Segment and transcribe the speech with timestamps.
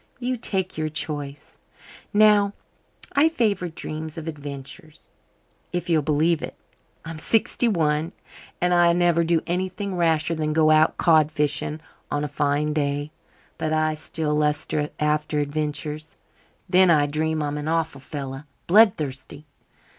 [0.19, 1.59] You take your choice.
[2.11, 2.53] Now,
[3.13, 5.11] I favour dreams of adventures,
[5.71, 6.55] if you'll believe it.
[7.05, 8.11] I'm sixty one
[8.59, 13.11] and I never do anything rasher than go out cod fishing on a fine day,
[13.59, 16.17] but I still lust after adventures.
[16.67, 19.45] Then I dream I'm an awful fellow blood thirsty."